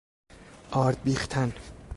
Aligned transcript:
آرد 0.71 1.03
بیختن 1.03 1.53